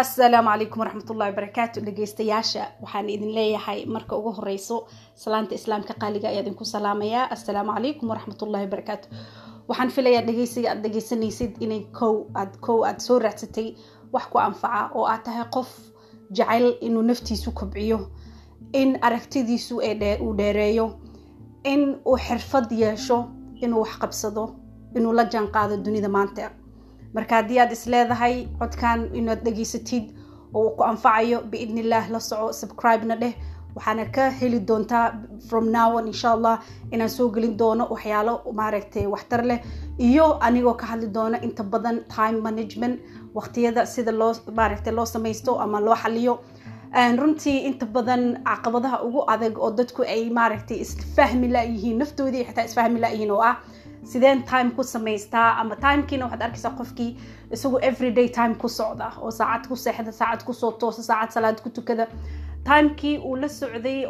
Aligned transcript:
asalaamu 0.00 0.48
calaykum 0.50 0.78
waraxmatullahi 0.80 1.30
wabarakaatu 1.30 1.80
dhegeystayaasha 1.86 2.62
waxaan 2.82 3.08
idin 3.14 3.30
leeyahay 3.34 3.84
marka 3.86 4.16
ugu 4.16 4.32
horeyso 4.38 4.76
salaanta 5.14 5.54
islaamka 5.54 5.94
qaaliga 6.02 6.28
ayaa 6.28 6.42
idinku 6.42 6.64
salaamayaa 6.64 7.30
assalaamu 7.34 7.72
calaykum 7.76 8.08
waraxmatullahi 8.10 8.64
wabarakaatu 8.66 9.06
waxaan 9.68 9.90
filayaa 9.96 10.22
dhegeysiga 10.28 10.70
aad 10.70 10.82
dhegeysanaysid 10.86 11.52
inay 11.62 11.80
kow 11.98 12.14
aad 12.40 12.52
kow 12.66 12.78
aad 12.88 12.98
soo 13.06 13.18
raadsatay 13.18 13.68
wax 14.12 14.26
ku 14.32 14.38
anfaca 14.38 14.90
oo 14.98 15.06
aad 15.12 15.22
tahay 15.24 15.46
qof 15.56 15.70
jecel 16.36 16.66
inuu 16.80 17.02
naftiisu 17.02 17.52
kobciyo 17.52 17.98
in 18.72 18.98
aragtidiisu 19.02 19.76
uu 20.24 20.34
dheereeyo 20.40 20.86
in 21.64 21.82
uu 22.06 22.18
xirfad 22.26 22.72
yeesho 22.82 23.18
inuu 23.62 23.80
wax 23.84 23.98
qabsado 23.98 24.44
inuu 24.96 25.12
la 25.12 25.24
jaan 25.24 25.48
qaado 25.54 25.76
dunida 25.76 26.08
maanta 26.08 26.50
marka 27.14 27.34
haddii 27.40 27.58
aad 27.62 27.72
is 27.72 27.86
leedahay 27.86 28.34
codkan 28.60 29.00
inaad 29.18 29.40
dhegeysatid 29.46 30.04
oo 30.54 30.70
ku 30.76 30.82
anfacayo 30.84 31.38
biidn 31.50 31.78
illah 31.78 32.04
la 32.10 32.20
soco 32.20 32.52
subscribe-na 32.60 33.16
dheh. 33.22 33.34
Waxaana 33.76 34.04
ka 34.16 34.24
heli 34.30 34.58
doontaa 34.68 35.06
from 35.48 35.64
now 35.72 35.96
on 35.98 36.06
insha 36.06 36.30
allah 36.36 36.56
inaan 36.92 37.10
soo 37.10 37.28
gelin 37.34 37.56
doono 37.58 37.84
waxyaalo 37.94 38.34
maaragtay 38.58 39.06
waxtar 39.14 39.42
leh. 39.50 39.58
Iyo 39.98 40.26
anigoo 40.46 40.74
ka 40.80 40.86
hadli 40.86 41.08
doono 41.16 41.38
inta 41.42 41.62
badan 41.62 41.96
time 42.16 42.38
management 42.46 43.00
waqtiyada 43.34 43.86
sida 43.86 44.12
loo 44.12 44.32
maaragtay 44.58 44.92
loo 44.94 45.04
samaysto 45.06 45.58
ama 45.60 45.80
loo 45.80 45.96
xaliyo 46.02 46.34
runtii 47.18 47.58
inta 47.66 47.86
badan 47.86 48.22
caqabadaha 48.46 49.02
ugu 49.06 49.20
adag 49.26 49.58
oo 49.58 49.70
dadku 49.70 50.02
ay 50.02 50.30
maaragtay 50.30 50.78
isfahmi 50.84 51.48
layihiin 51.48 51.98
naftoodii 51.98 52.44
xitaa 52.48 52.64
isfahmi 52.64 53.00
layihiin 53.00 53.30
oo 53.30 53.42
ah 53.42 53.56
sideen 54.04 54.42
time 54.44 54.70
ku 54.76 54.82
samaystaa 54.84 55.56
ama 55.60 55.76
timekiina 55.76 56.24
waxaad 56.26 56.42
arkaysaa 56.42 56.70
qofkii 56.80 57.16
isagu 57.50 57.78
everyday 57.82 58.28
time 58.28 58.54
ku 58.54 58.68
socda 58.68 59.12
oo 59.22 59.30
saacad 59.30 59.68
ku 59.68 59.76
seexda 59.76 60.12
saacad 60.12 60.44
ku 60.44 60.52
soo 60.54 60.72
toosa 60.72 61.02
saacad 61.02 61.30
salaad 61.30 61.60
ku 61.62 61.70
tukada. 61.70 62.06
Timekii 62.64 63.18
uu 63.18 63.36
la 63.36 63.48
socday 63.48 64.06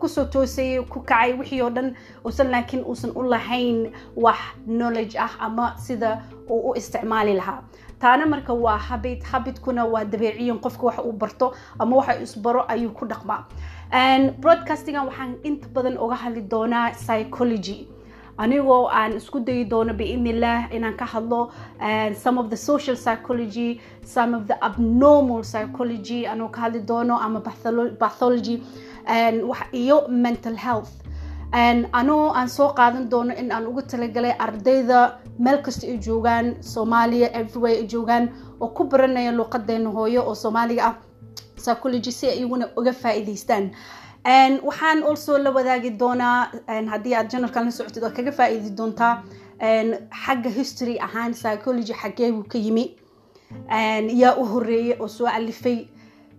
ku 0.00 0.08
soo 0.08 0.24
toosayay 0.24 0.82
ku 0.92 1.00
kacay 1.00 1.32
wixii 1.38 1.62
oo 1.62 1.70
dhan 1.70 1.94
uusan 2.26 2.50
laakiin 2.50 2.84
uusan 2.86 3.10
u 3.14 3.22
lahayn 3.22 3.90
wax 4.16 4.38
knowledge 4.66 5.18
ah 5.18 5.30
ama 5.40 5.74
sida 5.78 6.22
uu 6.48 6.70
u 6.70 6.74
isticmaali 6.76 7.34
lahaa. 7.34 7.62
Taana 7.98 8.26
marka 8.26 8.52
waa 8.54 8.78
habit 8.78 9.22
habitkuna 9.24 9.84
waa 9.84 10.04
dabeeciyin 10.04 10.58
qofka 10.60 10.86
waxa 10.86 11.02
uu 11.02 11.12
barto 11.12 11.54
ama 11.78 11.96
waxa 11.96 12.20
isbaro 12.22 12.62
ayuu 12.68 12.90
ku 12.90 13.06
dhaqmaa. 13.06 13.42
Broadcastingan 14.40 15.06
waxaan 15.06 15.34
inta 15.42 15.68
badan 15.74 15.98
uga 15.98 16.14
hadli 16.14 16.42
doonaa 16.42 16.90
psychology 16.90 17.88
anigoo 18.42 18.88
aan 18.88 19.12
isku 19.20 19.40
dayi 19.46 19.64
doono 19.72 19.92
biidn 19.94 20.26
illah 20.32 20.58
inaan 20.76 20.96
ka 20.96 21.04
hadlo 21.12 21.40
some 22.22 22.38
of 22.40 22.48
the 22.50 22.56
social 22.56 22.96
psychology 22.96 23.80
some 24.04 24.34
of 24.38 24.46
the 24.50 24.56
abnormal 24.68 25.42
psychology 25.44 26.26
anoo 26.26 26.48
ka 26.48 26.60
hadli 26.60 26.80
doono 26.90 27.18
ama 27.20 27.40
pathology 27.98 28.62
iyo 29.72 30.08
mental 30.08 30.54
health. 30.56 30.90
Anoo 31.92 32.30
aan 32.34 32.48
soo 32.48 32.68
qaadan 32.78 33.08
doono 33.10 33.34
in 33.34 33.50
aan 33.52 33.66
ugu 33.66 33.82
talagalay 33.82 34.34
ardayda 34.38 35.18
meel 35.38 35.58
kasta 35.62 35.86
ay 35.86 35.98
joogaan 35.98 36.54
soomaaliya 36.62 37.28
everywhere 37.34 37.76
ay 37.76 37.86
joogaan 37.86 38.28
oo 38.60 38.68
ku 38.68 38.84
baranaya 38.84 39.32
luuqadeena 39.32 39.90
hooyo 39.90 40.22
oo 40.28 40.34
soomaaliga 40.34 40.82
ah 40.86 40.94
psychology 41.56 42.12
si 42.12 42.26
ay 42.30 42.38
iyaguna 42.38 42.68
uga 42.76 42.92
faa'iidaystaan 42.92 43.70
waxaan 44.24 45.02
also 45.02 45.38
la 45.38 45.50
wadaagi 45.50 45.90
doonaa 45.98 46.50
haddii 46.92 47.14
aad 47.14 47.30
janalkan 47.30 47.64
la 47.64 47.70
socotid 47.70 48.02
oo 48.04 48.10
kaga 48.10 48.32
faa'iidi 48.32 48.70
doontaa 48.76 49.22
xagga 50.24 50.50
history 50.50 50.98
ahaan 51.00 51.32
psychology 51.34 51.92
xaggee 52.02 52.32
buu 52.32 52.44
ka 52.52 52.58
yimi 52.58 52.96
yaa 54.22 54.34
u 54.36 54.44
horeeyey 54.44 54.96
oo 55.00 55.08
soo 55.08 55.26
alifay. 55.26 55.88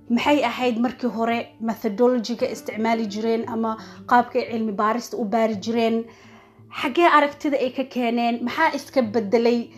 Maxay 0.10 0.44
ahayd 0.44 0.78
markii 0.80 1.10
hore 1.10 1.38
methodologyga 1.62 2.48
isticmaali 2.56 3.06
jireen 3.08 3.44
ama 3.50 3.78
qaabkay 4.10 4.44
cilmi 4.52 4.72
baarista 4.72 5.18
u 5.18 5.24
baari 5.26 5.56
jireen? 5.56 6.04
Xaggee 6.82 7.08
aragtida 7.18 7.58
ay 7.58 7.70
ka 7.72 7.84
keeneen? 7.84 8.44
Maxaa 8.44 8.74
iska 8.76 9.02
bedelay 9.02 9.70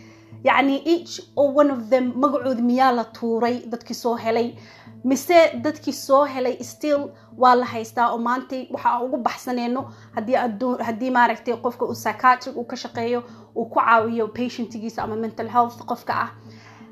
yacni 0.44 0.82
each 0.94 1.22
one 1.36 1.72
of 1.72 1.90
them 1.90 2.14
magacooda 2.16 2.62
miyaa 2.62 2.92
la 2.92 3.04
tuuray 3.04 3.60
dadkii 3.72 3.94
soo 3.96 4.16
helay. 4.16 4.56
Mise 5.04 5.40
dadkii 5.64 5.94
soo 5.94 6.24
helay 6.26 6.58
still 6.64 7.10
waa 7.38 7.56
la 7.56 7.66
haystaa 7.66 8.12
oo 8.14 8.18
maanta 8.18 8.56
waxa 8.72 9.00
ugu 9.04 9.18
baxsaneyno 9.18 9.82
haddii 10.16 11.10
maaragtay 11.12 11.56
qofka 11.58 11.86
uu 11.86 11.94
psychiatric 11.94 12.56
uu 12.58 12.64
ka 12.64 12.76
shaqeeyo 12.76 13.24
uu 13.56 13.66
ku 13.66 13.80
caawiyo 13.80 14.28
patientigiisa 14.28 15.04
ama 15.04 15.16
mental 15.16 15.48
health 15.50 15.78
qofka 15.86 16.14
ah. 16.22 16.30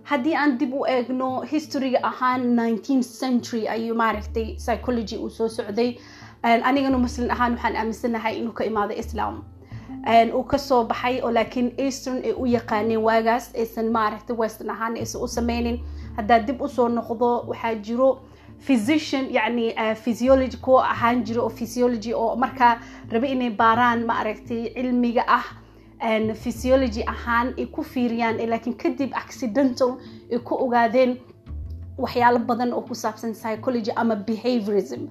Haddii 0.03 0.35
aan 0.35 0.58
dib 0.58 0.73
u 0.73 0.85
eegno 0.88 1.41
historyga 1.41 2.00
ahaan 2.03 2.56
nineteenth 2.56 3.08
century 3.19 3.68
ayuu 3.68 3.96
maaragtay 3.96 4.56
psychology 4.56 5.18
uu 5.18 5.29
soo 5.29 5.47
socday. 5.50 5.97
Anigana 6.44 6.97
muslim 6.97 7.29
ahaan 7.31 7.52
waxaan 7.53 7.75
aaminsanahay 7.75 8.38
inuu 8.40 8.53
ka 8.53 8.63
imaado 8.66 8.94
islam 8.94 9.44
uu 10.35 10.44
ka 10.44 10.57
soo 10.57 10.84
baxay 10.84 11.22
oo 11.22 11.31
laakiin 11.31 11.74
eastern 11.78 12.18
ay 12.25 12.34
u 12.34 12.46
yaqaaneen 12.46 13.00
waagaas 13.03 13.52
aysan 13.56 13.91
maaragtay 13.91 14.35
western 14.35 14.69
ahaan 14.69 14.96
aysan 14.97 15.22
u 15.22 15.28
sameynin 15.28 15.79
haddaa 16.18 16.40
dib 16.40 16.62
u 16.62 16.68
soo 16.68 16.88
noqdo 16.90 17.46
waxaa 17.47 17.75
jiro 17.75 18.19
physician 18.59 19.25
yani 19.31 19.74
physiology 20.03 20.57
kuwa 20.57 20.90
ahaan 20.90 21.24
jiro 21.24 21.44
oo 21.44 21.50
physiology 21.50 22.13
oo 22.13 22.35
markaa 22.35 22.79
raba 23.12 23.28
inay 23.28 23.50
baaraan 23.50 24.06
maaragtay 24.06 24.74
cilmiga 24.74 25.24
ah 25.28 25.46
physiology 26.44 27.03
ahaan 27.08 27.53
ay 27.58 27.66
ku 27.66 27.84
fiiriyaan 27.84 28.38
laakiin 28.50 28.75
kadib 28.78 29.12
accidental 29.13 29.97
ay 30.31 30.40
ku 30.40 30.56
ogaadeen 30.56 31.18
waxyaalo 31.97 32.40
badan 32.40 32.73
oo 32.73 32.81
ku 32.81 32.96
saabsan 32.96 33.34
psychology 33.34 33.91
ama 33.96 34.16
behaviorism 34.16 35.08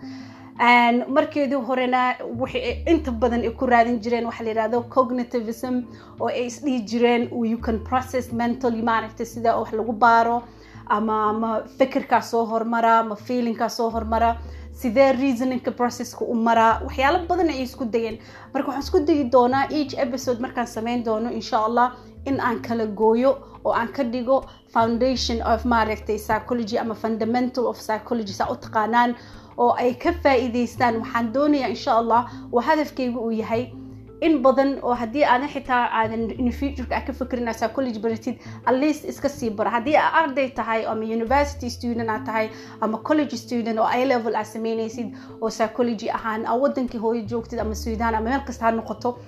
markeedii 0.65 1.57
horena 1.69 2.17
waxay 2.39 2.83
inta 2.87 3.11
badan 3.11 3.41
ay 3.43 3.51
ku 3.51 3.67
raadin 3.67 3.99
jireen 4.01 4.27
waxaa 4.27 4.45
la 4.45 4.51
yidhahdo 4.51 4.83
cognitivism 4.95 5.75
oo 6.21 6.29
ay 6.29 6.47
isdhihi 6.47 6.81
jireen 6.85 7.29
you 7.51 7.59
can 7.59 7.79
process 7.81 8.33
mentally 8.33 8.83
maaragtay 8.83 9.27
sida 9.27 9.57
wax 9.57 9.73
lagu 9.73 9.93
baaro 9.93 10.43
ama 10.87 11.29
ama 11.31 11.63
fikirkaa 11.79 12.21
soo 12.23 12.45
hormara 12.45 12.99
ama 12.99 13.17
feelingkaa 13.17 13.69
soo 13.69 13.91
hormara 13.91 14.37
sidee 14.73 15.13
reasoningka 15.13 15.71
processka 15.71 16.25
u 16.25 16.35
maraa 16.35 16.81
waxyaalo 16.85 17.27
badan 17.29 17.49
ay 17.51 17.63
isku 17.63 17.85
dayeen. 17.85 18.19
Marka 18.55 18.69
waxaan 18.69 18.83
isku 18.85 19.01
dayi 19.07 19.25
doonaa 19.33 19.65
each 19.71 19.95
episode 19.99 20.41
markaan 20.41 20.67
sameyn 20.67 21.05
doono 21.05 21.31
insha 21.31 21.59
allah 21.65 21.97
in 22.25 22.41
aan 22.41 22.61
kala 22.63 22.87
gooyo 22.87 23.33
oo 23.65 23.73
aan 23.73 23.89
ka 23.93 24.05
dhigo 24.05 24.45
foundation 24.75 25.43
of 25.43 25.65
maaragtay 25.65 26.19
psychology 26.19 26.79
ama 26.79 26.95
fundamental 26.95 27.67
of 27.67 27.77
psychology 27.79 28.33
saa 28.33 28.49
u 28.53 28.57
taqaanaan 28.57 29.15
oo 29.59 29.73
ay 29.79 29.95
ka 29.95 30.13
faa'iidaystaan. 30.23 30.97
Waxaan 31.03 31.33
doonayaa 31.33 31.69
insha 31.69 31.93
allah 32.01 32.31
oo 32.53 32.61
hadafkaygu 32.61 33.19
uu 33.21 33.31
yahay. 33.43 33.73
In 34.21 34.43
badan 34.45 34.79
oo 34.83 34.95
haddii 34.95 35.25
aadan 35.25 35.49
xitaa 35.49 35.85
aadan 35.99 36.31
in 36.31 36.53
futureka 36.53 36.95
aad 36.97 37.07
ka 37.07 37.13
fikrin 37.13 37.49
aad 37.49 37.57
psychology 37.57 37.99
baratid 37.99 38.37
at 38.67 38.75
least 38.77 39.05
iska 39.09 39.29
sii 39.29 39.51
bara. 39.51 39.71
Haddii 39.71 39.97
aad 39.97 40.13
arday 40.31 40.49
tahay 40.59 40.85
ama 40.87 41.05
university 41.05 41.71
student 41.71 42.09
aad 42.11 42.25
tahay 42.27 42.49
ama 42.81 42.99
college 42.99 43.37
student 43.37 43.79
oo 43.79 43.87
i 43.89 44.05
level 44.05 44.37
aad 44.37 44.45
sameynaysid 44.47 45.17
oo 45.41 45.49
psychology 45.49 46.11
ahaan 46.11 46.47
aa 46.47 46.55
wadankii 46.57 47.01
hooyo 47.01 47.23
joogtid 47.23 47.59
ama 47.61 47.75
suudaan 47.75 48.15
ama 48.15 48.31
meel 48.31 48.41
kasta 48.47 48.65
ha 48.65 48.71
noqoto 48.73 49.19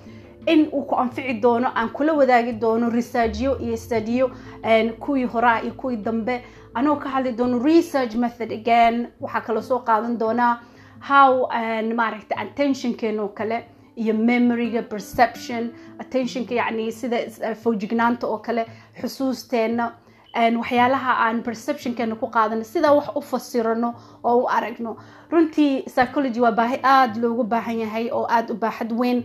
in 0.47 0.67
uu 0.73 0.81
ku 0.85 0.95
anfici 0.95 1.33
doono 1.41 1.71
aan 1.75 1.89
kula 1.89 2.13
wadaagi 2.13 2.51
doono 2.53 2.89
researchyo 2.89 3.57
iyo 3.59 3.77
studiyo 3.77 4.31
kuwii 4.99 5.25
horaa 5.25 5.61
iyo 5.61 5.73
kuwii 5.73 5.97
dambe. 5.97 6.43
Anoo 6.73 6.95
ka 6.95 7.09
hadli 7.09 7.31
doono 7.31 7.59
research 7.63 8.15
method 8.15 8.51
again. 8.51 9.07
Waxaa 9.21 9.41
kaloo 9.41 9.61
soo 9.61 9.79
qaadan 9.79 10.17
doonaa 10.17 10.59
how 11.09 11.47
maaragtay 11.95 12.37
attentionkeena 12.41 13.27
kale 13.27 13.65
iyo 13.95 14.13
memoryga 14.13 14.81
perception 14.81 15.69
attentionka 15.99 16.55
yacni 16.55 16.91
sida 16.91 17.17
fowjignaanta 17.55 18.27
oo 18.27 18.37
kale 18.37 18.65
xusuusteenna 19.01 19.91
waxyaalaha 20.57 21.11
aan 21.25 21.43
perceptionkeena 21.43 22.15
ku 22.15 22.27
qaadano 22.27 22.63
sidaa 22.63 22.91
wax 22.93 23.07
u 23.15 23.21
fasirano 23.21 23.93
oo 24.23 24.37
u 24.43 24.47
aragno. 24.49 24.97
Runtii 25.31 25.81
psychology 25.85 26.39
waa 26.41 26.51
baahi 26.51 26.79
aada 26.83 27.19
loogu 27.21 27.43
baahan 27.43 27.79
yahay 27.79 28.09
oo 28.11 28.25
aada 28.29 28.53
u 28.53 28.57
baaxad 28.57 28.91
weyn 28.91 29.23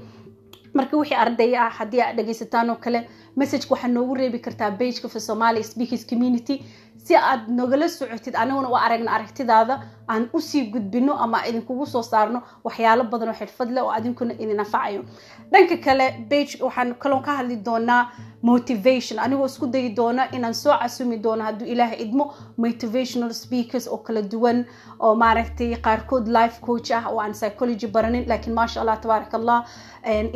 marka 0.78 0.96
wixii 1.00 1.18
arday 1.24 1.50
ah 1.64 1.70
haddii 1.78 2.00
aad 2.06 2.16
dhegaysataan 2.18 2.70
oo 2.72 2.76
kale 2.84 3.00
messageka 3.40 3.72
waxaa 3.74 3.88
noogu 3.96 4.14
reebi 4.20 4.38
kartaa 4.46 4.70
bageka 4.80 5.08
for 5.12 5.20
somalia 5.30 5.62
speakers 5.70 6.04
community 6.10 6.54
si 7.08 7.16
aad 7.16 7.48
nogala 7.58 7.88
socotid 7.88 8.34
aniguna 8.36 8.68
u 8.68 8.76
aragna 8.76 9.10
aragtidaada 9.16 9.74
aan 10.12 10.28
u 10.36 10.40
sii 10.40 10.62
gudbino 10.72 11.14
ama 11.24 11.38
idinkugu 11.48 11.86
soo 11.86 12.02
saarno 12.02 12.42
waxyaalo 12.64 13.04
badan 13.12 13.28
oo 13.28 13.34
xirfad 13.40 13.70
leh 13.74 13.82
oo 13.84 13.90
adinkuna 13.98 14.34
idin 14.42 14.60
anfacayo 14.64 15.02
dhanka 15.52 15.76
kale 15.86 16.06
bage 16.30 16.58
waxaan 16.66 16.94
kaloon 17.02 17.22
ka 17.22 17.36
hadli 17.38 17.56
doonaa 17.68 18.02
motivation. 18.42 19.18
Anigoo 19.18 19.46
isku 19.46 19.66
dayi 19.66 19.88
doona 19.96 20.22
inaan 20.36 20.54
soo 20.54 20.74
casumi 20.82 21.16
doono 21.24 21.44
hadduu 21.44 21.66
ilaaha 21.72 21.96
idmo 22.04 22.24
motivational 22.64 23.32
speakers 23.32 23.86
oo 23.88 23.98
kala 23.98 24.22
duwan 24.22 24.64
oo 25.00 25.14
maaragtay 25.22 25.74
qaarkood 25.86 26.28
life 26.28 26.60
coach 26.66 26.90
ah 26.98 27.04
oo 27.10 27.18
aan 27.20 27.32
psychology 27.32 27.86
baranin. 27.86 28.24
Laakiin 28.28 28.54
maasha 28.54 28.80
allah 28.80 28.96
tabaarak 29.00 29.34
allah 29.34 29.58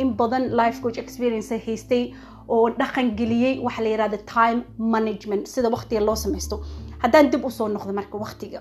in 0.03 0.13
badan 0.19 0.49
life 0.59 0.81
coach 0.81 0.97
experience 0.97 1.49
haystay 1.65 2.13
oo 2.47 2.69
dhaqan 2.69 3.15
geliyey 3.17 3.59
waxa 3.65 3.81
la 3.83 3.89
yirahda 3.89 4.17
time 4.17 4.63
management 4.77 5.47
sida 5.47 5.69
waqtiga 5.69 6.01
loo 6.01 6.15
samaysto. 6.15 6.55
Haddaan 7.03 7.29
dib 7.31 7.45
u 7.45 7.51
soo 7.51 7.67
noqdo 7.67 7.93
marka 7.93 8.17
waqtiga. 8.17 8.59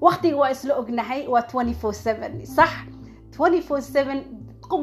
Waqtiga 0.00 0.36
waa 0.36 0.50
isla 0.50 0.74
ognahay 0.80 1.26
waa 1.28 1.42
24/7 1.42 2.46
sax 2.56 2.70
24/7 3.38 4.22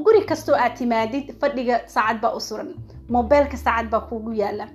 guri 0.06 0.22
kastoo 0.26 0.56
aad 0.56 0.74
timaadid 0.78 1.26
fadhiga 1.40 1.76
saacad 1.88 2.22
baa 2.22 2.34
u 2.36 2.40
suran. 2.40 2.70
Mobeelka 3.10 3.58
saacad 3.58 3.90
baa 3.92 4.00
kugu 4.10 4.32
yaalla 4.34 4.68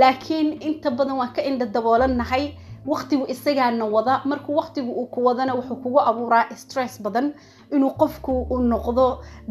laakiin 0.00 0.48
inta 0.62 0.90
badan 0.90 1.16
waan 1.20 1.32
ka 1.32 1.42
indha 1.42 1.66
daboolanahay 1.66 2.44
waqtigu 2.92 3.24
isagaana 3.34 3.84
wada 3.94 4.14
markuu 4.24 4.54
waqtigu 4.60 4.90
uu 5.00 5.06
ku 5.06 5.24
wadana 5.26 5.54
wuxuu 5.54 5.76
kugu 5.82 6.00
abuuraa 6.00 6.44
stress 6.62 7.02
badan 7.02 7.26
inuu 7.74 7.90
qofku 8.00 8.32
uu 8.50 8.60
noqdo 8.72 9.04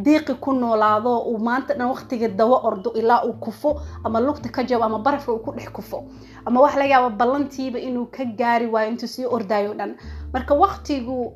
diiqi 0.06 0.34
ku 0.44 0.54
noolaado 0.54 1.12
uu 1.30 1.38
maanta 1.48 1.74
dhan 1.78 1.88
waqtiga 1.94 2.28
dawo 2.28 2.58
ordo 2.68 2.90
ilaa 3.00 3.22
uu 3.28 3.34
kufo 3.34 3.82
ama 4.04 4.20
lugta 4.20 4.50
ka 4.50 4.64
jabo 4.64 4.84
ama 4.84 5.00
barafka 5.00 5.32
uu 5.34 5.40
ku 5.46 5.52
dhex 5.52 5.70
kufo 5.70 6.04
ama 6.46 6.62
wax 6.62 6.76
laga 6.76 6.90
yaaba 6.94 7.10
ballantiiba 7.10 7.80
inuu 7.80 8.06
ka 8.16 8.24
gaari 8.26 8.68
waayo 8.74 8.90
intuu 8.92 9.08
sii 9.08 9.26
ordaayo 9.26 9.74
dhan. 9.74 9.96
Marka 10.34 10.54
waqtigu 10.56 11.34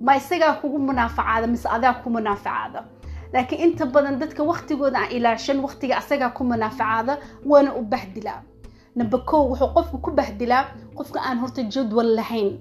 ma 0.00 0.16
isagaa 0.16 0.52
kugu 0.60 0.78
munaafacaada 0.78 1.46
mise 1.46 1.68
adaa 1.68 1.94
ku 2.02 2.10
munaafacaada? 2.10 2.84
Laakiin 3.32 3.60
inta 3.60 3.86
badan 3.86 4.18
dadka 4.18 4.42
waqtigooda 4.42 4.98
aan 4.98 5.10
ilaashan 5.16 5.58
waqtiga 5.60 5.96
asagaa 5.96 6.30
ku 6.36 6.44
munaafacaada 6.44 7.18
waana 7.46 7.74
u 7.74 7.82
bahdilaa 7.82 8.42
number 8.96 9.20
kow 9.24 9.48
wuxuu 9.50 9.68
qofku 9.74 9.98
ku 9.98 10.10
bahdilaa 10.10 10.64
qofka 10.94 11.20
aan 11.20 11.38
horta 11.38 11.62
jadwal 11.62 12.14
lahayn. 12.16 12.58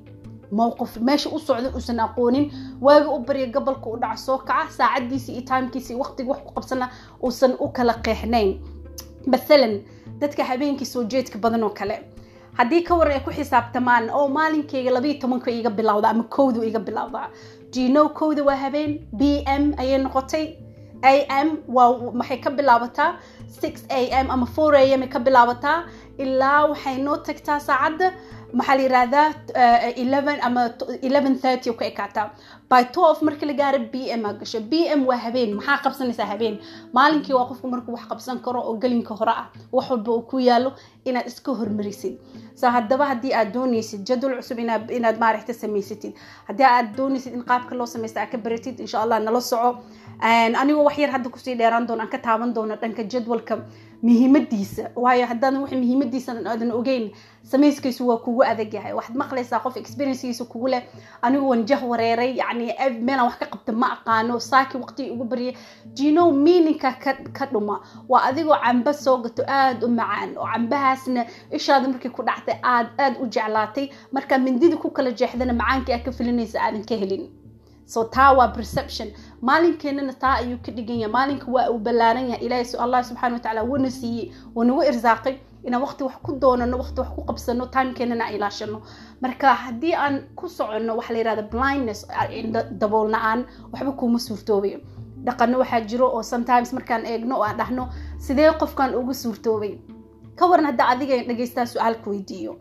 Mowqif 0.51 0.97
meesha 1.01 1.29
u 1.29 1.39
socda 1.39 1.69
uusan 1.75 1.99
aqoonin 1.99 2.51
waaga 2.81 3.09
u 3.11 3.19
barya 3.19 3.47
gobolka 3.51 3.89
u 3.89 3.97
dhaca 3.99 4.17
soo 4.17 4.37
kaca 4.37 4.71
saacadiisi 4.71 5.31
iyo 5.33 5.41
timekiisi 5.41 5.93
iyo 5.93 5.99
waqtiga 6.03 6.29
wax 6.31 6.39
ku 6.45 6.51
qabsana 6.55 6.89
uusan 7.23 7.53
u 7.59 7.67
kala 7.69 7.93
qeexnayn. 8.05 8.59
Mathalan 9.27 9.81
dadka 10.19 10.43
habeenkii 10.43 10.85
soo 10.85 11.03
jeedka 11.03 11.37
badan 11.39 11.63
oo 11.63 11.69
kale. 11.69 11.99
Haddii 12.57 12.83
ka 12.83 12.95
waran 12.95 13.13
ay 13.19 13.23
ku 13.25 13.31
xisaabtamaan 13.31 14.09
oo 14.09 14.27
maalinkeyga 14.27 14.91
labayo 14.91 15.19
tobanka 15.19 15.51
iga 15.51 15.69
bilowda 15.69 16.09
ama 16.09 16.23
kowdu 16.23 16.63
iga 16.63 16.79
bilowda. 16.79 17.29
Gino 17.71 18.09
kowda 18.09 18.43
waa 18.43 18.55
habeen? 18.55 18.99
B 19.13 19.43
m 19.45 19.73
ayay 19.77 19.99
noqotay. 20.03 20.55
A 21.03 21.43
m 21.43 21.57
waa 21.67 22.11
maxay 22.13 22.37
ka 22.39 22.49
bilaabataa? 22.49 23.19
six 23.47 23.83
a 23.89 23.99
m 24.23 24.31
ama 24.31 24.45
four 24.45 24.75
a 24.75 24.81
m 24.97 25.01
ay 25.03 25.09
ka 25.09 25.19
bilaabataa 25.19 25.83
ilaa 26.23 26.65
waxay 26.71 26.97
noo 27.05 27.17
tagtaa 27.27 27.59
saacadda 27.59 28.07
maxaa 28.53 28.75
la 28.75 28.81
yirahdaa 28.83 29.27
eleven 30.03 30.37
ama 30.47 30.61
eleven 31.09 31.35
thirty 31.43 31.73
ka 31.79 31.85
ekaataa 31.85 32.27
by 32.71 32.83
twelve 32.95 33.19
marka 33.27 33.45
la 33.45 33.53
gaaro 33.53 33.79
b 33.91 33.95
m 34.19 34.25
a 34.25 34.33
gasho. 34.33 34.59
B 34.71 34.73
m 34.97 35.05
waa 35.09 35.17
habeen 35.25 35.51
maxaa 35.55 35.77
qabsanaysaa 35.85 36.25
habeen? 36.31 36.55
Maalinkii 36.93 37.33
waa 37.35 37.45
qofku 37.49 37.67
markuu 37.67 37.93
wax 37.95 38.07
qabsan 38.11 38.39
karo 38.45 38.61
oo 38.61 38.75
gelinka 38.81 39.13
hore 39.19 39.31
ah 39.41 39.47
wax 39.71 39.89
walba 39.91 40.11
uu 40.11 40.21
ku 40.21 40.39
yaalo 40.39 40.73
inaad 41.05 41.27
iska 41.27 41.51
hormarisid. 41.59 42.15
So 42.55 42.67
haddaba 42.69 43.05
haddii 43.11 43.33
aad 43.33 43.51
doonaysid 43.53 44.01
jadwal 44.07 44.35
cusub 44.39 44.59
inaad 44.59 45.17
maaragta 45.19 45.53
samaysatid 45.53 46.13
haddii 46.47 46.63
aad 46.65 46.95
doonaysid 46.97 47.33
in 47.33 47.43
qaabka 47.43 47.75
loo 47.75 47.85
samaysta 47.85 48.21
aad 48.21 48.31
ka 48.31 48.37
baratid 48.37 48.79
insha 48.79 49.01
allah 49.03 49.19
nala 49.19 49.41
soco 49.41 49.69
anigoo 50.21 50.83
wax 50.83 50.97
yar 50.97 51.11
hadda 51.11 51.29
ku 51.29 51.39
sii 51.39 51.55
dheeraan 51.55 51.87
doono 51.87 52.01
aan 52.03 52.09
ka 52.09 52.17
taaban 52.17 52.53
doono 52.53 52.75
dhanka 52.75 53.03
jadwalka 53.03 53.57
muhiimadiisa. 54.01 54.89
Waayo 54.95 55.25
haddaadan 55.25 55.61
wax 55.61 55.71
muhiimadiisa 55.71 56.31
aadan 56.45 56.71
ogeyn 56.71 57.11
samayskiisu 57.43 58.07
waa 58.07 58.17
kugu 58.17 58.43
adag 58.43 58.73
yahay. 58.73 58.93
Waxaad 58.93 59.15
maqlaysaa 59.17 59.59
qof 59.59 59.77
experiencegiisa 59.77 60.45
kugu 60.45 60.67
leh. 60.67 60.83
Anigu 61.21 61.49
waan 61.49 61.65
jah 61.65 61.81
wareeray 61.83 62.35
yacni 62.37 62.73
meelaan 63.01 63.27
wax 63.29 63.37
ka 63.39 63.45
qabta 63.45 63.71
ma 63.73 63.87
aqaano. 63.93 64.39
Saaki 64.39 64.77
waqtigii 64.77 65.11
ugu 65.11 65.23
baryay 65.25 65.53
jino 65.93 66.31
meaninka 66.31 66.91
ka 67.03 67.13
ka 67.33 67.45
dhuma. 67.45 67.81
Waa 68.09 68.21
adigoo 68.29 68.57
camba 68.63 68.93
soo 68.93 69.17
gato 69.17 69.43
aada 69.47 69.85
u 69.85 69.89
macaan 69.89 70.37
oo 70.37 70.45
cambahaasna 70.53 71.25
ishaada 71.51 71.87
markii 71.87 72.09
ku 72.09 72.23
dhactay 72.23 72.57
aad 72.63 72.87
aada 72.97 73.19
u 73.21 73.25
jeclaatay. 73.27 73.89
Markaa 74.11 74.37
mindida 74.37 74.77
ku 74.77 74.89
kala 74.89 75.11
jeexdana 75.11 75.53
macaankii 75.53 75.93
aad 75.93 76.03
ka 76.05 76.11
filinaysa 76.11 76.57
aadan 76.61 76.85
ka 76.85 76.95
helin 76.95 77.29
so 77.93 78.03
taa 78.03 78.31
waa 78.37 78.47
perception. 78.57 79.07
Maalinkeenana 79.41 80.13
taa 80.13 80.35
ayuu 80.43 80.59
ka 80.65 80.71
dhigan 80.71 80.99
yahay. 80.99 81.11
Maalinka 81.17 81.47
waa 81.55 81.69
uu 81.71 81.79
ballaaran 81.79 82.29
yahay. 82.29 82.45
Ilaahay 82.45 82.65
allah 82.83 82.99
subxana 83.03 83.33
wa 83.33 83.39
tacaala 83.39 83.63
wuuna 83.63 83.89
siiyey 83.91 84.31
wuu 84.55 84.63
nagu 84.63 84.83
irsaaqay 84.83 85.35
inaan 85.67 85.81
waqti 85.85 86.03
wax 86.03 86.15
ku 86.25 86.31
doonano 86.41 86.77
waqti 86.77 86.99
wax 87.01 87.09
ku 87.15 87.21
qabsano 87.29 87.65
timekeenana 87.75 88.23
aan 88.25 88.35
ilaashano. 88.35 88.81
Marka 89.21 89.53
haddii 89.63 89.93
aan 89.95 90.15
ku 90.35 90.49
soconno 90.49 90.95
waxa 90.99 91.13
la 91.13 91.19
yirahda 91.19 91.43
blindness 91.53 92.05
dabool 92.79 93.09
la'aan 93.15 93.45
waxba 93.73 93.91
kuuma 93.99 94.19
suurtoobayo 94.19 94.79
dhaqano 95.25 95.59
waxaa 95.59 95.81
jiro 95.89 96.07
oo 96.15 96.23
sometimes 96.23 96.73
markaan 96.73 97.05
eegno 97.05 97.35
oo 97.37 97.43
aan 97.43 97.57
dhahno 97.57 97.89
sidee 98.19 98.51
qofkan 98.59 98.95
ugu 98.95 99.13
suurtoobay 99.13 99.73
ka 100.35 100.45
waran 100.49 100.65
hadda 100.65 100.87
adiga 100.87 101.15
dhegeystaa 101.27 101.65
su'aal 101.65 101.95
ku 102.03 102.09
weydiiyo 102.09 102.53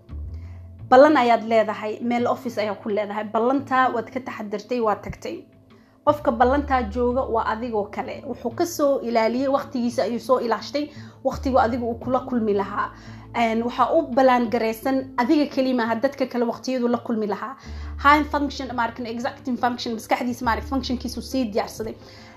ballan 0.90 1.16
ayaad 1.16 1.44
leedahay 1.50 1.98
meel 2.10 2.26
office 2.26 2.58
ayaa 2.62 2.74
ku 2.82 2.88
leedahay. 2.88 3.24
Ballantaa 3.34 3.90
waad 3.94 4.08
ka 4.14 4.20
taxadirtay 4.20 4.80
waad 4.80 5.02
tagtay. 5.06 5.36
Qofka 6.06 6.30
ballantaa 6.40 6.82
jooga 6.94 7.22
waa 7.34 7.44
adigoo 7.52 7.88
kale. 7.96 8.22
Wuxuu 8.30 8.54
ka 8.58 8.66
soo 8.66 9.00
ilaaliyey 9.08 9.48
waqtigiisa 9.56 10.02
ayuu 10.02 10.20
soo 10.20 10.38
ilaashtay. 10.40 10.84
Waqtigu 11.24 11.58
adiga 11.58 11.84
uu 11.86 11.94
kula 12.04 12.20
kulmi 12.28 12.54
lahaa. 12.54 12.90
Waxaa 13.64 13.90
u 13.96 14.02
ballaangaraysan 14.16 14.96
adiga 15.22 15.46
kelimaha 15.54 15.94
dadka 16.04 16.26
kale 16.26 16.44
waqtiyadu 16.52 16.88
la 16.88 16.98
kulmi 16.98 17.26
lahaa. 17.26 17.56
High 18.04 18.24
function 18.32 18.68
maarkan 18.74 19.06
exacting 19.06 19.56
function 19.64 19.94
maskaxdiisa 19.98 20.44
maark 20.44 20.62
functionkiisu 20.70 21.22
sii 21.22 21.44
diyaarsaday. 21.52 21.94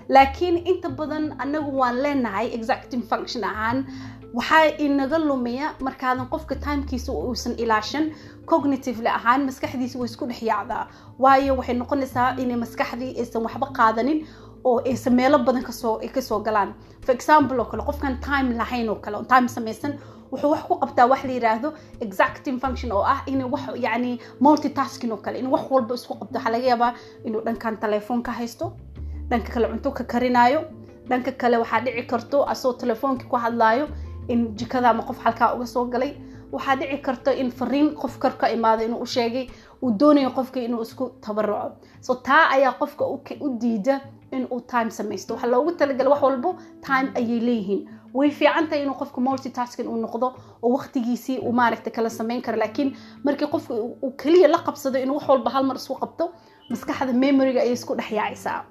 Laakiin 0.08 0.56
inta 0.66 0.88
badan 0.88 1.34
anagu 1.38 1.70
waan 1.78 2.02
leenahay 2.02 2.46
exacting 2.56 3.02
function 3.10 3.44
ahaan 3.44 3.86
waxaa 4.38 4.76
inaga 4.86 5.18
lumiya 5.18 5.66
markaadan 5.86 6.26
qofka 6.32 6.54
timekiisa 6.54 7.12
uusan 7.12 7.54
ilaashan 7.62 8.04
cognitively 8.50 9.08
ahaan 9.18 9.40
maskaxdiisa 9.48 9.98
way 9.98 10.08
isku 10.10 10.26
dhex 10.30 10.42
yaacdaa 10.50 10.84
waayo 11.22 11.52
waxay 11.58 11.74
noqonaysaa 11.82 12.28
inay 12.42 12.56
maskaxdii 12.64 13.12
aysan 13.20 13.42
waxba 13.46 13.66
qaadanin 13.78 14.18
oo 14.64 14.78
aysan 14.90 15.14
meelo 15.14 15.38
badan 15.38 15.62
ka 15.64 15.72
soo 16.22 16.40
galaan. 16.46 16.74
For 17.04 17.12
example 17.14 17.58
oo 17.60 17.64
kale 17.70 17.82
qofkan 17.82 18.14
time 18.20 18.54
lahayn 18.60 18.88
oo 18.88 18.94
kale 19.04 19.18
time 19.32 19.48
samaysan 19.48 19.92
wuxuu 20.32 20.50
wax 20.50 20.62
ku 20.68 20.74
qabtaa 20.82 21.06
wax 21.12 21.24
la 21.24 21.32
yiraahdo 21.32 21.68
exacting 22.00 22.58
function 22.62 22.92
oo 22.92 23.02
ah 23.12 23.22
inuu 23.26 23.50
wax 23.54 23.62
yacni 23.84 24.20
multitasking 24.40 25.12
oo 25.12 25.16
kale 25.24 25.38
inuu 25.38 25.52
wax 25.52 25.64
walba 25.70 25.94
isku 25.94 26.14
qabto. 26.20 26.34
Waxaa 26.38 26.52
laga 26.52 26.66
yaabaa 26.72 26.92
inuu 27.24 27.40
dhankan 27.46 27.76
telefoon 27.84 28.22
ka 28.22 28.32
haysto 28.32 28.72
dhanka 29.30 29.52
kale 29.54 29.66
cunto 29.72 29.90
ka 29.90 30.04
karinaayo 30.04 30.60
dhanka 31.08 31.32
kale 31.32 31.56
waxaa 31.62 31.80
dhici 31.80 32.02
karto 32.12 32.44
asoo 32.52 32.72
telefoonki 32.72 33.24
ku 33.30 33.36
hadlaayo 33.36 33.88
in 34.32 34.40
jikada 34.58 34.90
ama 34.90 35.02
qof 35.08 35.18
halkaa 35.24 35.54
uga 35.54 35.66
soo 35.66 35.84
galay 35.92 36.12
waxaa 36.52 36.76
dhici 36.80 36.98
karta 37.06 37.30
in 37.42 37.50
fariin 37.58 37.88
qof 38.02 38.18
kar 38.22 38.32
ka 38.40 38.46
imaado 38.56 38.82
inuu 38.84 39.00
u 39.04 39.06
sheegay 39.06 39.46
uu 39.82 39.90
doonayo 40.00 40.30
qofka 40.38 40.60
inuu 40.60 40.82
isku 40.82 41.04
tabaruco 41.24 41.70
so 42.00 42.14
taa 42.14 42.44
ayaa 42.54 42.72
qofka 42.80 43.04
u 43.40 43.48
diida 43.62 44.00
in 44.32 44.46
time 44.72 44.90
samaysto 44.90 45.34
waxaa 45.34 45.50
loogu 45.50 45.72
talagalay 45.72 46.10
wax 46.12 46.22
walbo 46.22 46.50
time 46.86 47.08
ayay 47.14 47.40
leeyihiin. 47.48 47.88
Way 48.14 48.30
fiican 48.30 48.66
tahay 48.68 48.82
inuu 48.82 48.94
qofka 48.94 49.20
multitasking 49.20 49.88
uu 49.88 49.96
noqdo 49.96 50.26
oo 50.62 50.70
waqtigiisii 50.76 51.38
uu 51.38 51.52
maaragta 51.52 51.90
kala 51.90 52.10
samayn 52.10 52.42
karo. 52.42 52.58
Laakiin 52.58 52.96
markii 53.24 53.46
qofka 53.54 53.74
uu 53.74 54.10
keliya 54.22 54.48
la 54.48 54.58
qabsado 54.58 54.98
inuu 54.98 55.16
wax 55.18 55.28
walba 55.28 55.50
hal 55.50 55.76
isku 55.76 55.94
qabto 55.94 56.24
maskaxda 56.70 57.12
memoryga 57.12 57.60
ayay 57.60 57.72
isku 57.72 57.94
dhex 57.94 58.10
yaacaysaa. 58.12 58.64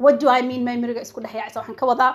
What 0.00 0.20
do 0.20 0.30
I 0.30 0.42
mean 0.42 0.62
memoryga 0.64 1.00
isku 1.06 1.20
dhex 1.20 1.34
yaacaysa 1.34 1.60
waxaan 1.60 1.76
ka 1.76 1.86
wadaa 1.86 2.12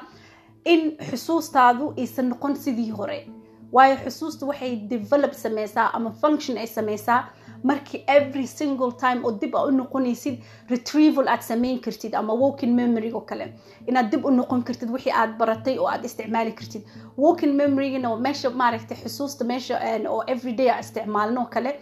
in 0.66 0.98
xusuustaadu 1.10 1.94
aysan 1.98 2.30
noqon 2.30 2.56
sidii 2.56 2.92
hore. 2.92 3.28
Waayo 3.72 3.96
xusuusta 4.06 4.46
waxay 4.46 4.76
develop 4.90 5.34
sameysaa 5.34 5.90
ama 5.94 6.12
function 6.12 6.58
ay 6.58 6.68
sameysaa 6.68 7.24
markii 7.64 8.04
every 8.08 8.48
single 8.48 8.92
time 8.92 9.22
oo 9.26 9.32
dib 9.42 9.56
a 9.56 9.64
u 9.66 9.72
noqonaysid 9.72 10.38
retrieval 10.70 11.28
aad 11.28 11.42
sameyn 11.42 11.80
kartid 11.80 12.14
ama 12.16 12.34
walking 12.34 12.74
memory 12.76 13.12
oo 13.14 13.22
kale. 13.22 13.54
Inaad 13.88 14.12
dib 14.12 14.26
u 14.26 14.32
noqon 14.32 14.64
kartid 14.64 14.90
wixii 14.90 15.12
aad 15.14 15.38
baratay 15.38 15.78
oo 15.80 15.88
aad 15.88 16.06
isticmaali 16.06 16.52
kartid. 16.52 16.84
Walking 17.18 17.54
memorygana 17.56 18.16
meesha 18.16 18.50
maaragtay 18.50 18.98
xusuusta 18.98 19.44
meesha 19.46 19.80
oo 20.10 20.24
everyday 20.28 20.70
aa 20.70 20.80
isticmaalno 20.80 21.46
kale 21.50 21.80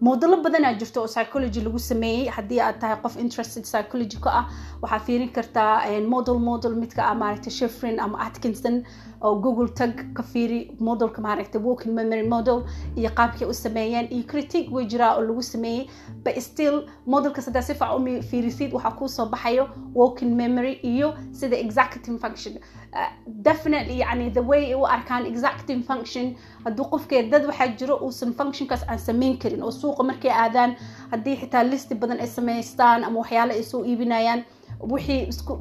moodalo 0.00 0.36
badanaa 0.42 0.72
jirto 0.80 1.00
oo 1.02 1.06
psychology 1.08 1.60
lagu 1.60 1.78
sameeyey 1.78 2.28
haddii 2.36 2.60
aad 2.60 2.78
tahay 2.80 2.96
qof 3.02 3.16
interested 3.24 3.62
psychology 3.64 4.16
ah 4.40 4.44
waxaa 4.82 4.98
fiirin 5.06 5.30
kartaa 5.32 5.72
model 6.14 6.38
model 6.48 6.74
midka 6.82 7.02
ah 7.10 7.14
maaragtay 7.14 7.52
shefrin 7.52 8.00
ama 8.00 8.18
atkinson 8.26 8.76
oo 9.20 9.34
google 9.34 9.68
tag 9.68 10.12
ka 10.14 10.22
fiiri 10.22 10.70
modelka 10.80 11.20
maaragtay 11.22 11.60
walking 11.62 11.92
memory 11.94 12.22
model 12.28 12.62
iyo 12.96 13.10
qaabkay 13.10 13.48
u 13.48 13.54
sameeyeen 13.54 14.06
iyo 14.10 14.22
critique 14.26 14.70
way 14.74 14.84
jiraa 14.86 15.14
oo 15.16 15.20
lagu 15.22 15.42
sameeyey 15.42 15.86
but 16.24 16.38
still 16.40 16.82
modelkas 17.06 17.44
haddaa 17.46 17.62
si 17.62 17.74
fac 17.74 17.90
u 17.98 18.22
fiirisid 18.30 18.72
waxaa 18.74 18.90
kuusoo 18.90 19.26
baxayo 19.26 19.68
walking 19.94 20.34
memory 20.36 20.72
iyo 20.82 21.14
sida 21.32 21.56
exacting 21.56 22.18
function. 22.18 22.54
Definitely 23.26 23.98
yani 24.00 24.30
the 24.30 24.40
way 24.40 24.74
u 24.74 24.84
arkaan 24.86 25.26
exacting 25.26 25.82
function 25.82 26.34
hadduu 26.64 26.84
qofkee 26.84 27.22
dad 27.30 27.44
waxaa 27.46 27.68
jiro 27.78 27.96
uusan 27.96 28.32
functionkaas 28.34 28.82
aan 28.88 28.98
samayn 28.98 29.38
karin 29.38 29.62
oo 29.62 29.70
suuqa 29.70 30.02
markay 30.02 30.30
aadaan 30.30 30.76
haddii 31.10 31.36
xitaa 31.36 31.62
listi 31.64 31.94
badan 31.94 32.20
ay 32.20 32.26
samaystaan 32.26 33.04
ama 33.04 33.18
waxyaale 33.20 33.54
ay 33.54 33.62
soo 33.62 33.84
iibinayaan 33.84 34.44
wixii 34.90 35.28
isku 35.28 35.52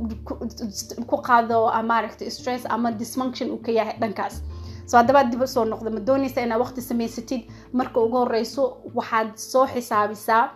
ku 1.07 1.17
qaado 1.27 1.71
maaragtay 1.83 2.29
stress 2.29 2.65
ama 2.69 2.91
dysfunction 2.91 3.51
uu 3.51 3.57
ka 3.57 3.71
yahay 3.71 3.97
dhankaas. 3.99 4.41
So 4.85 4.97
haddaba 4.97 5.23
dib 5.23 5.45
soo 5.45 5.65
noqda 5.65 5.89
ma 5.91 5.99
doonaysa 5.99 6.41
inaad 6.41 6.59
waqti 6.61 6.81
samaysatid 6.81 7.41
marka 7.73 7.99
ugu 8.01 8.17
horeyso 8.17 8.77
waxaad 8.95 9.35
soo 9.37 9.65
xisaabisaa. 9.67 10.49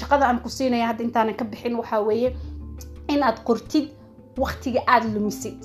Shaqada 0.00 0.26
aan 0.28 0.40
ku 0.40 0.48
siinaya 0.48 0.86
hadda 0.86 1.04
intaanan 1.04 1.34
ka 1.36 1.44
bixin 1.44 1.74
waxaa 1.76 2.00
weeye 2.00 2.36
inaad 3.08 3.38
qortid 3.44 3.88
waqtiga 4.36 4.80
aada 4.86 5.08
lumisid. 5.14 5.58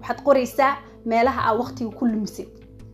Waxaad 0.00 0.20
qoraysaa 0.24 0.76
meelaha 1.04 1.40
aad 1.48 1.58
waqtiga 1.58 1.90
ku 1.98 2.06
lumisid. 2.06 2.48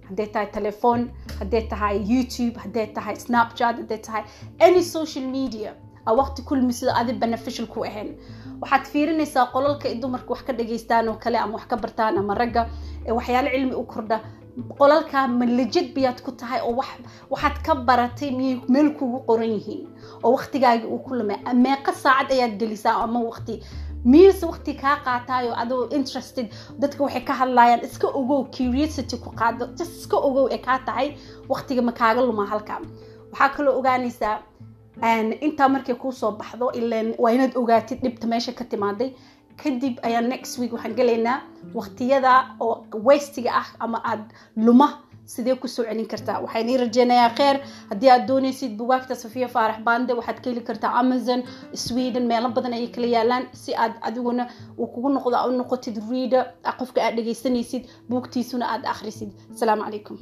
Hadday 0.08 0.26
tahay 0.26 0.46
telefoon 0.52 1.10
hadday 1.38 1.62
tahay 1.68 1.96
youtube 2.12 2.56
hadday 2.62 2.86
tahay 2.94 3.16
snapchat 3.16 3.76
hadday 3.80 3.98
tahay 3.98 4.24
any 4.60 4.82
social 4.82 5.24
media 5.24 5.74
aa 6.06 6.12
waqti 6.20 6.42
ku 6.42 6.54
lumisid 6.56 6.88
adi 6.94 7.12
beneficial 7.12 7.66
ku 7.66 7.84
ahayn 7.84 8.10
waxaad 8.62 8.84
fiirinaysaa 8.92 9.46
qolalka 9.54 9.88
ay 9.88 9.94
dumarka 10.02 10.30
wax 10.34 10.42
ka 10.46 10.52
dhageystaan 10.58 11.08
oo 11.08 11.16
kale 11.24 11.38
ama 11.38 11.54
wax 11.58 11.66
ka 11.70 11.76
bartaan 11.76 12.18
ama 12.18 12.34
ragga 12.34 12.62
waxyaalo 13.18 13.48
cilmi 13.54 13.74
u 13.82 13.84
kordha 13.92 14.16
qolalka 14.78 15.28
ma 15.38 15.44
lejid 15.58 15.86
biyaad 15.94 16.18
ku 16.24 16.30
tahay 16.40 16.60
oo 16.68 16.74
waxaad 17.32 17.56
ka 17.66 17.74
baratay 17.88 18.30
miyay 18.38 18.60
meel 18.68 18.88
kugu 18.98 19.18
qoran 19.28 19.50
yihiin 19.56 19.82
oo 20.24 20.32
waqtigaagii 20.36 20.86
uu 20.92 20.98
ku 21.06 21.14
lumay? 21.18 21.38
Meeqa 21.64 21.92
saacad 22.02 22.30
ayaad 22.34 22.54
gelisaa 22.60 22.96
ama 23.04 23.20
waqti 23.30 23.54
miyuuse 24.04 24.44
waqti 24.46 24.72
kaa 24.82 24.96
qaataayo 25.06 25.52
adoo 25.62 25.88
interested 25.98 26.46
dadka 26.78 27.00
waxay 27.04 27.24
ka 27.28 27.32
hadlayaan 27.40 27.80
iska 27.86 28.06
ogow 28.20 28.44
curiosity 28.56 29.16
ku 29.24 29.30
qaado 29.40 29.64
just 29.78 29.92
iska 30.00 30.16
ogow 30.28 30.46
ee 30.54 30.58
kaa 30.66 30.78
tahay 30.86 31.08
waqtiga 31.48 31.82
ma 31.82 31.92
kaaga 31.92 32.20
lumaa 32.28 32.46
halka. 32.52 32.74
Waxaa 33.32 33.48
kaloo 33.56 33.78
ogaanaysaa 33.78 34.36
intaa 35.40 35.68
markay 35.68 35.94
kuu 35.94 36.12
soo 36.12 36.32
baxdo 36.32 36.70
ilan 36.74 37.14
waa 37.18 37.32
inaad 37.32 37.56
ogaatid 37.56 38.00
dhibta 38.02 38.26
meesha 38.26 38.52
ka 38.52 38.64
timaaday. 38.64 39.10
Kadib 39.62 39.98
ayaa 40.02 40.20
next 40.20 40.58
week 40.58 40.72
waxaan 40.72 40.94
gelaynaa 40.94 41.42
waqtiyada 41.74 42.56
oo 42.60 42.86
westiga 43.04 43.50
ah 43.60 43.66
ama 43.80 43.98
aada 44.04 44.24
luma 44.56 44.88
sidee 45.24 45.54
ku 45.54 45.68
soo 45.68 45.84
celin 45.84 46.06
kartaa. 46.06 46.40
Waxaan 46.40 46.68
ii 46.68 46.76
rajeynayaa 46.76 47.30
kheer. 47.38 47.60
Haddii 47.90 48.10
aad 48.10 48.26
doonaysid 48.28 48.76
bugaagta 48.78 49.14
safiya 49.14 49.48
faarax 49.48 49.80
bande 49.84 50.12
waxaad 50.18 50.40
ka 50.42 50.50
heli 50.50 50.60
kartaa 50.60 50.92
amazon 51.00 51.42
sweden 51.74 52.26
meelo 52.26 52.48
badan 52.48 52.72
ayay 52.72 52.88
kala 52.88 53.06
yaalaan. 53.06 53.44
Si 53.52 53.74
aad 53.74 53.92
adiguna 54.00 54.46
uu 54.78 54.86
kugu 54.86 55.08
noqdo 55.08 55.36
u 55.48 55.50
noqotid 55.58 55.96
reader 56.10 56.44
qofka 56.78 57.02
aad 57.04 57.14
dhegaysanaysid 57.16 57.84
buugtiisuna 58.08 58.66
aad 58.72 58.84
akhrisid. 58.86 59.30
Asalaamu 59.54 59.82
calaykum 59.84 60.18